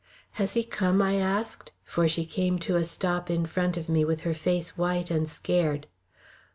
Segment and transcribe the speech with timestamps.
[0.31, 4.03] "Has he come?" I asked, for she came to a stop in front of me
[4.03, 5.85] with her face white and scared.